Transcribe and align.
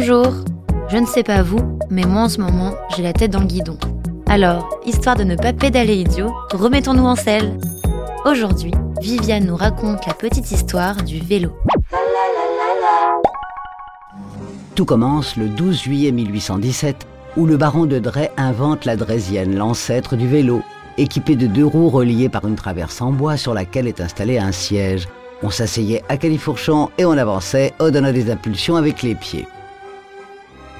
Bonjour 0.00 0.32
Je 0.88 0.96
ne 0.96 1.04
sais 1.04 1.22
pas 1.22 1.42
vous, 1.42 1.78
mais 1.90 2.04
moi 2.04 2.22
en 2.22 2.28
ce 2.30 2.40
moment, 2.40 2.72
j'ai 2.96 3.02
la 3.02 3.12
tête 3.12 3.32
dans 3.32 3.40
le 3.40 3.46
guidon. 3.46 3.76
Alors, 4.30 4.80
histoire 4.86 5.14
de 5.14 5.24
ne 5.24 5.36
pas 5.36 5.52
pédaler 5.52 5.94
idiot, 5.96 6.32
remettons-nous 6.54 7.04
en 7.04 7.16
selle 7.16 7.58
Aujourd'hui, 8.24 8.72
Viviane 9.02 9.44
nous 9.44 9.56
raconte 9.56 10.06
la 10.06 10.14
petite 10.14 10.52
histoire 10.52 11.02
du 11.02 11.18
vélo. 11.20 11.50
Tout 14.74 14.86
commence 14.86 15.36
le 15.36 15.48
12 15.50 15.82
juillet 15.82 16.12
1817, 16.12 17.06
où 17.36 17.44
le 17.44 17.58
baron 17.58 17.84
de 17.84 17.98
Drey 17.98 18.30
invente 18.38 18.86
la 18.86 18.96
draisienne, 18.96 19.54
l'ancêtre 19.54 20.16
du 20.16 20.26
vélo, 20.26 20.62
équipé 20.96 21.36
de 21.36 21.46
deux 21.46 21.66
roues 21.66 21.90
reliées 21.90 22.30
par 22.30 22.46
une 22.46 22.56
traverse 22.56 23.02
en 23.02 23.12
bois 23.12 23.36
sur 23.36 23.52
laquelle 23.52 23.86
est 23.86 24.00
installé 24.00 24.38
un 24.38 24.52
siège. 24.52 25.08
On 25.42 25.50
s'asseyait 25.50 26.02
à 26.08 26.16
califourchon 26.16 26.88
et 26.96 27.04
on 27.04 27.18
avançait 27.18 27.74
en 27.78 27.90
donnant 27.90 28.14
des 28.14 28.30
impulsions 28.30 28.76
avec 28.76 29.02
les 29.02 29.14
pieds. 29.14 29.46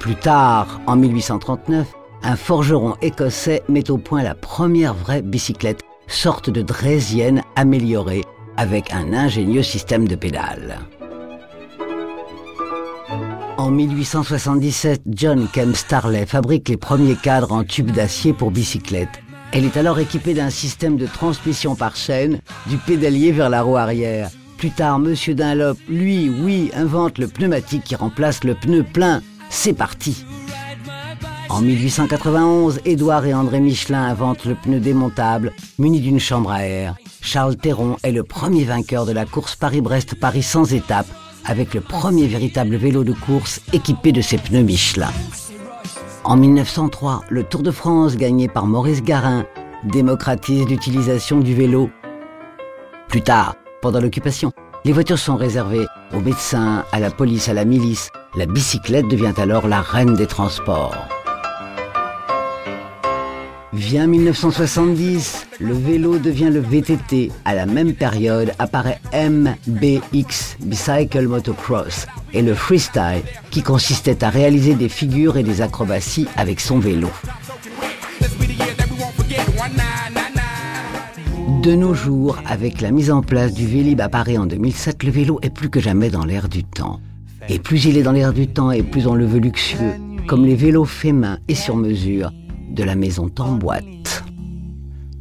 Plus 0.01 0.15
tard, 0.15 0.81
en 0.87 0.95
1839, 0.95 1.87
un 2.23 2.35
forgeron 2.35 2.95
écossais 3.03 3.61
met 3.69 3.91
au 3.91 3.99
point 3.99 4.23
la 4.23 4.33
première 4.33 4.95
vraie 4.95 5.21
bicyclette, 5.21 5.83
sorte 6.07 6.49
de 6.49 6.63
draisienne 6.63 7.43
améliorée 7.55 8.23
avec 8.57 8.91
un 8.93 9.13
ingénieux 9.13 9.61
système 9.61 10.07
de 10.07 10.15
pédales. 10.15 10.79
En 13.59 13.69
1877, 13.69 15.03
John 15.05 15.47
Kemp 15.53 15.75
Starley 15.75 16.25
fabrique 16.25 16.69
les 16.69 16.77
premiers 16.77 17.15
cadres 17.15 17.51
en 17.51 17.63
tube 17.63 17.91
d'acier 17.91 18.33
pour 18.33 18.49
bicyclette. 18.49 19.21
Elle 19.51 19.65
est 19.65 19.77
alors 19.77 19.99
équipée 19.99 20.33
d'un 20.33 20.49
système 20.49 20.97
de 20.97 21.05
transmission 21.05 21.75
par 21.75 21.95
chaîne 21.95 22.39
du 22.65 22.77
pédalier 22.77 23.31
vers 23.31 23.51
la 23.51 23.61
roue 23.61 23.77
arrière. 23.77 24.31
Plus 24.57 24.71
tard, 24.71 24.97
Monsieur 24.97 25.35
Dunlop, 25.35 25.77
lui, 25.87 26.27
oui, 26.29 26.71
invente 26.73 27.19
le 27.19 27.27
pneumatique 27.27 27.83
qui 27.83 27.95
remplace 27.95 28.43
le 28.43 28.55
pneu 28.55 28.83
plein 28.83 29.21
c'est 29.51 29.73
parti 29.73 30.25
En 31.49 31.61
1891, 31.61 32.79
Édouard 32.85 33.25
et 33.25 33.33
André 33.33 33.59
Michelin 33.59 34.03
inventent 34.05 34.45
le 34.45 34.55
pneu 34.55 34.79
démontable 34.79 35.51
muni 35.77 35.99
d'une 35.99 36.19
chambre 36.19 36.51
à 36.51 36.63
air. 36.63 36.95
Charles 37.21 37.57
Théron 37.57 37.97
est 38.01 38.13
le 38.13 38.23
premier 38.23 38.63
vainqueur 38.63 39.05
de 39.05 39.11
la 39.11 39.25
course 39.25 39.55
Paris-Brest-Paris 39.55 40.41
sans 40.41 40.73
étape, 40.73 41.05
avec 41.45 41.73
le 41.73 41.81
premier 41.81 42.27
véritable 42.27 42.77
vélo 42.77 43.03
de 43.03 43.11
course 43.11 43.61
équipé 43.73 44.11
de 44.11 44.21
ces 44.21 44.37
pneus 44.37 44.63
Michelin. 44.63 45.11
En 46.23 46.37
1903, 46.37 47.25
le 47.29 47.43
Tour 47.43 47.61
de 47.61 47.71
France 47.71 48.15
gagné 48.15 48.47
par 48.47 48.65
Maurice 48.65 49.03
Garin 49.03 49.45
démocratise 49.83 50.65
l'utilisation 50.67 51.39
du 51.39 51.53
vélo. 51.53 51.89
Plus 53.09 53.21
tard, 53.21 53.55
pendant 53.81 53.99
l'occupation, 53.99 54.53
les 54.83 54.93
voitures 54.93 55.19
sont 55.19 55.35
réservées 55.35 55.87
aux 56.13 56.19
médecins, 56.19 56.85
à 56.91 56.99
la 56.99 57.11
police, 57.11 57.49
à 57.49 57.53
la 57.53 57.65
milice. 57.65 58.09
La 58.35 58.45
bicyclette 58.45 59.07
devient 59.07 59.33
alors 59.37 59.67
la 59.67 59.81
reine 59.81 60.15
des 60.15 60.27
transports. 60.27 60.95
Vient 63.73 64.05
1970, 64.05 65.47
le 65.59 65.73
vélo 65.73 66.17
devient 66.17 66.49
le 66.51 66.59
VTT. 66.59 67.31
À 67.45 67.55
la 67.55 67.65
même 67.65 67.93
période 67.93 68.51
apparaît 68.59 68.99
MBX, 69.13 70.57
Bicycle 70.59 71.27
Motocross, 71.27 72.05
et 72.33 72.41
le 72.41 72.53
freestyle, 72.53 73.23
qui 73.49 73.63
consistait 73.63 74.23
à 74.23 74.29
réaliser 74.29 74.73
des 74.73 74.89
figures 74.89 75.37
et 75.37 75.43
des 75.43 75.61
acrobaties 75.61 76.27
avec 76.35 76.59
son 76.59 76.79
vélo. 76.79 77.09
De 81.61 81.75
nos 81.75 81.93
jours, 81.93 82.39
avec 82.47 82.81
la 82.81 82.89
mise 82.89 83.11
en 83.11 83.21
place 83.21 83.53
du 83.53 83.67
Vélib 83.67 84.01
à 84.01 84.09
Paris 84.09 84.35
en 84.35 84.47
2007, 84.47 85.03
le 85.03 85.11
vélo 85.11 85.37
est 85.43 85.51
plus 85.51 85.69
que 85.69 85.79
jamais 85.79 86.09
dans 86.09 86.25
l'air 86.25 86.49
du 86.49 86.63
temps. 86.63 86.99
Et 87.49 87.59
plus 87.59 87.85
il 87.85 87.99
est 87.99 88.01
dans 88.01 88.13
l'air 88.13 88.33
du 88.33 88.47
temps 88.47 88.71
et 88.71 88.81
plus 88.81 89.05
on 89.05 89.13
le 89.13 89.27
veut 89.27 89.37
luxueux, 89.37 89.93
comme 90.27 90.43
les 90.43 90.55
vélos 90.55 90.85
faits 90.85 91.13
main 91.13 91.37
et 91.47 91.53
sur 91.53 91.75
mesure 91.75 92.31
de 92.71 92.83
la 92.83 92.95
maison 92.95 93.29
Tamboite. 93.29 94.23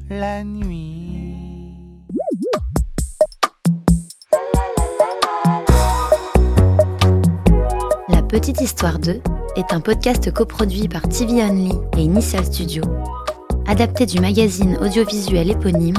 La 0.08 0.42
nuit. 0.42 1.74
La 8.08 8.22
petite 8.22 8.62
histoire 8.62 8.98
2 8.98 9.20
est 9.56 9.74
un 9.74 9.80
podcast 9.80 10.32
coproduit 10.32 10.88
par 10.88 11.02
TV 11.02 11.44
Only 11.44 11.72
et 11.98 12.00
Initial 12.00 12.46
Studio, 12.46 12.82
adapté 13.66 14.06
du 14.06 14.20
magazine 14.20 14.78
audiovisuel 14.80 15.50
éponyme 15.50 15.98